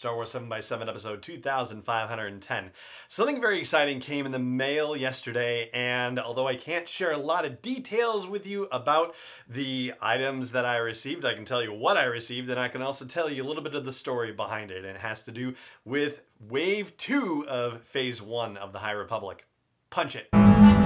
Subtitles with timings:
[0.00, 2.70] Star Wars 7x7 episode 2510.
[3.06, 7.44] Something very exciting came in the mail yesterday, and although I can't share a lot
[7.44, 9.14] of details with you about
[9.46, 12.80] the items that I received, I can tell you what I received, and I can
[12.80, 14.86] also tell you a little bit of the story behind it.
[14.86, 19.46] And it has to do with Wave 2 of Phase 1 of the High Republic.
[19.90, 20.79] Punch it.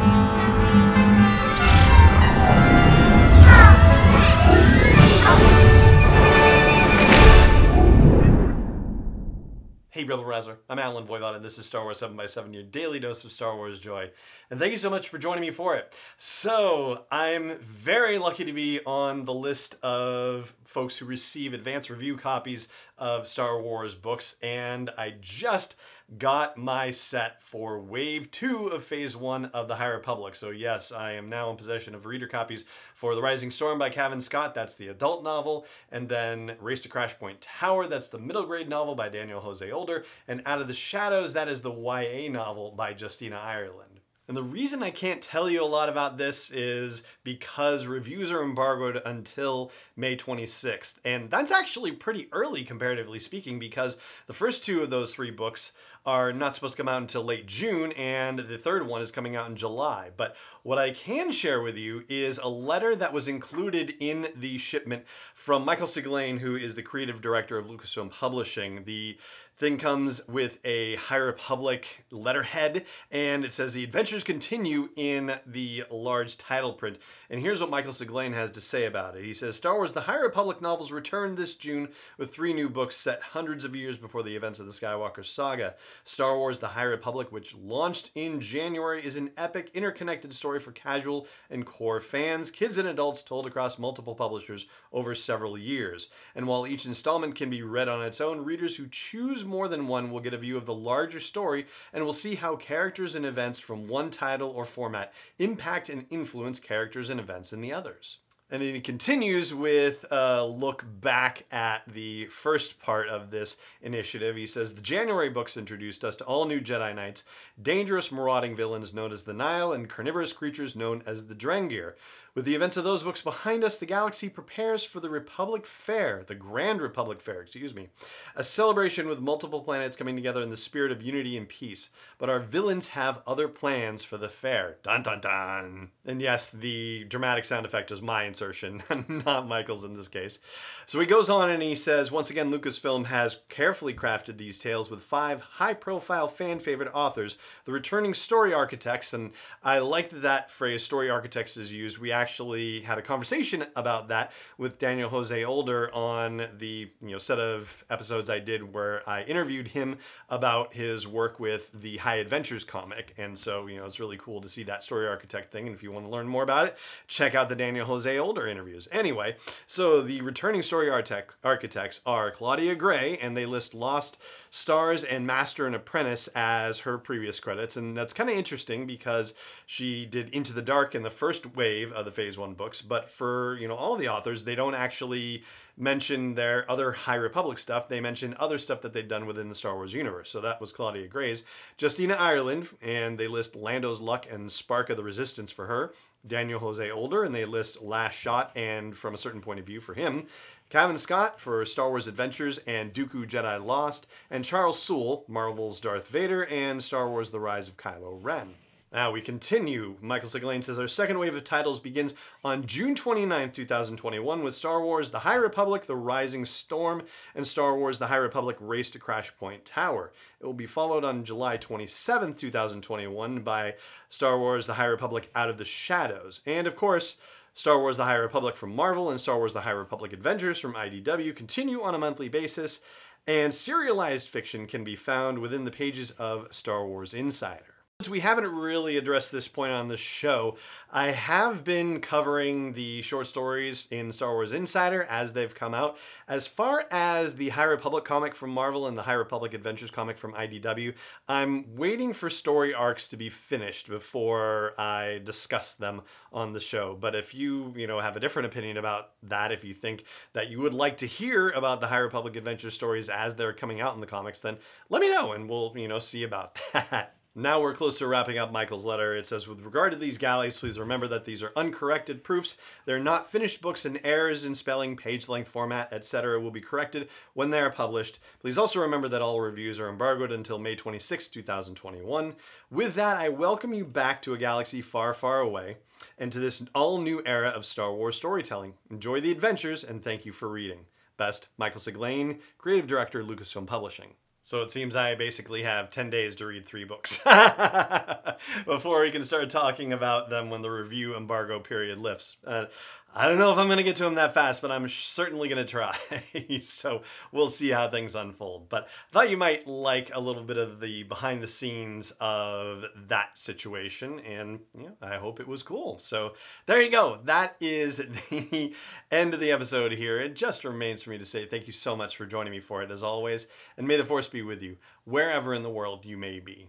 [10.34, 10.58] Rouser.
[10.68, 13.78] I'm Allen Voivod, and this is Star Wars 7x7, your daily dose of Star Wars
[13.78, 14.10] joy.
[14.50, 15.92] And thank you so much for joining me for it.
[16.18, 22.16] So, I'm very lucky to be on the list of folks who receive advance review
[22.16, 22.66] copies
[22.98, 25.76] of Star Wars books, and I just
[26.18, 30.34] got my set for Wave 2 of Phase 1 of the High Republic.
[30.34, 33.90] So, yes, I am now in possession of reader copies for The Rising Storm by
[33.90, 38.18] Cavan Scott, that's the adult novel, and then Race to Crash Point Tower, that's the
[38.18, 41.72] middle grade novel by Daniel Jose Older, and Out of the Shadows, that is the
[41.72, 44.00] YA novel by Justina Ireland.
[44.26, 48.42] And the reason I can't tell you a lot about this is because reviews are
[48.42, 50.98] embargoed until May 26th.
[51.04, 55.72] And that's actually pretty early, comparatively speaking, because the first two of those three books
[56.06, 59.36] are not supposed to come out until late June, and the third one is coming
[59.36, 60.10] out in July.
[60.14, 64.58] But what I can share with you is a letter that was included in the
[64.58, 68.84] shipment from Michael Siglain, who is the creative director of Lucasfilm Publishing.
[68.84, 69.16] The
[69.56, 75.84] thing comes with a High Republic letterhead, and it says the adventures continue in the
[75.90, 76.98] large title print.
[77.30, 79.24] And here's what Michael Siglain has to say about it.
[79.24, 81.88] He says Star Wars The High Republic novels return this June
[82.18, 85.74] with three new books set hundreds of years before the events of the Skywalker saga.
[86.02, 90.72] Star Wars The High Republic, which launched in January, is an epic, interconnected story for
[90.72, 96.10] casual and core fans, kids and adults, told across multiple publishers over several years.
[96.34, 99.88] And while each installment can be read on its own, readers who choose more than
[99.88, 103.26] one will get a view of the larger story and will see how characters and
[103.26, 108.18] events from one title or format impact and influence characters and events in the others.
[108.50, 114.36] And then he continues with a look back at the first part of this initiative.
[114.36, 117.24] He says The January books introduced us to all new Jedi Knights,
[117.60, 121.94] dangerous marauding villains known as the Nihil, and carnivorous creatures known as the Drengir.
[122.34, 126.24] With the events of those books behind us, the galaxy prepares for the Republic Fair,
[126.26, 127.90] the Grand Republic Fair, excuse me,
[128.34, 131.90] a celebration with multiple planets coming together in the spirit of unity and peace.
[132.18, 134.78] But our villains have other plans for the fair.
[134.82, 135.90] Dun dun dun.
[136.04, 138.82] And yes, the dramatic sound effect is my insertion,
[139.24, 140.40] not Michael's in this case.
[140.86, 144.90] So he goes on and he says, once again, Lucasfilm has carefully crafted these tales
[144.90, 149.12] with five high profile fan favorite authors, the returning story architects.
[149.12, 149.30] And
[149.62, 151.98] I like that phrase, story architects, is used.
[151.98, 157.18] We actually had a conversation about that with Daniel Jose Older on the you know
[157.18, 162.16] set of episodes I did where I interviewed him about his work with the High
[162.16, 163.14] Adventures comic.
[163.16, 165.66] And so, you know, it's really cool to see that story architect thing.
[165.66, 168.48] And if you want to learn more about it, check out the Daniel Jose Older
[168.48, 168.88] interviews.
[168.90, 169.36] Anyway,
[169.66, 174.18] so the returning story architect, architects are Claudia Gray, and they list Lost
[174.50, 177.76] Stars and Master and Apprentice as her previous credits.
[177.76, 179.34] And that's kind of interesting because
[179.66, 182.80] she did Into the Dark in the first wave of the Phase 1 books.
[182.80, 185.44] But for, you know, all the authors, they don't actually
[185.76, 187.88] mention their other High Republic stuff.
[187.88, 190.30] They mention other stuff that they've done within the Star Wars universe.
[190.30, 191.44] So that was Claudia Gray's.
[191.80, 195.92] Justina Ireland, and they list Lando's Luck and Spark of the Resistance for her.
[196.26, 199.80] Daniel Jose Older, and they list Last Shot and From a Certain Point of View
[199.80, 200.26] for him.
[200.70, 206.08] Cavan Scott for Star Wars Adventures and Dooku Jedi Lost, and Charles Soule, Marvel's Darth
[206.08, 208.54] Vader, and Star Wars The Rise of Kylo Ren.
[208.94, 209.96] Now we continue.
[210.00, 214.80] Michael Siglain says our second wave of titles begins on June 29, 2021, with Star
[214.80, 217.02] Wars The High Republic The Rising Storm
[217.34, 220.12] and Star Wars The High Republic Race to Crash Point Tower.
[220.40, 223.74] It will be followed on July 27, 2021, by
[224.08, 226.40] Star Wars The High Republic Out of the Shadows.
[226.46, 227.16] And of course,
[227.52, 230.74] Star Wars The High Republic from Marvel and Star Wars The High Republic Adventures from
[230.74, 232.80] IDW continue on a monthly basis,
[233.26, 237.73] and serialized fiction can be found within the pages of Star Wars Insider.
[238.00, 240.56] Since we haven't really addressed this point on the show,
[240.90, 245.96] I have been covering the short stories in Star Wars Insider as they've come out.
[246.26, 250.18] As far as the High Republic comic from Marvel and the High Republic Adventures comic
[250.18, 250.92] from IDW,
[251.28, 256.02] I'm waiting for story arcs to be finished before I discuss them
[256.32, 256.98] on the show.
[257.00, 260.02] But if you, you know, have a different opinion about that, if you think
[260.32, 263.80] that you would like to hear about the High Republic Adventure stories as they're coming
[263.80, 264.56] out in the comics, then
[264.90, 267.14] let me know and we'll, you know, see about that.
[267.36, 269.16] Now we're close to wrapping up Michael's letter.
[269.16, 272.56] It says, With regard to these galleys, please remember that these are uncorrected proofs.
[272.84, 276.38] They're not finished books, and errors in spelling, page length, format, etc.
[276.38, 278.20] will be corrected when they are published.
[278.38, 282.36] Please also remember that all reviews are embargoed until May 26, 2021.
[282.70, 285.78] With that, I welcome you back to a galaxy far, far away
[286.18, 288.74] and to this all new era of Star Wars storytelling.
[288.90, 290.86] Enjoy the adventures, and thank you for reading.
[291.16, 294.14] Best, Michael Siglain, Creative Director, Lucasfilm Publishing.
[294.46, 297.18] So it seems I basically have 10 days to read three books
[298.66, 302.36] before we can start talking about them when the review embargo period lifts.
[302.46, 302.66] Uh,
[303.16, 305.48] I don't know if I'm going to get to them that fast, but I'm certainly
[305.48, 305.96] going to try.
[306.62, 308.68] so we'll see how things unfold.
[308.68, 312.84] But I thought you might like a little bit of the behind the scenes of
[313.06, 316.00] that situation, and yeah, I hope it was cool.
[316.00, 316.32] So
[316.66, 317.20] there you go.
[317.24, 317.98] That is
[318.30, 318.74] the
[319.12, 320.20] end of the episode here.
[320.20, 322.82] It just remains for me to say thank you so much for joining me for
[322.82, 323.46] it, as always,
[323.78, 326.68] and may the force be with you wherever in the world you may be.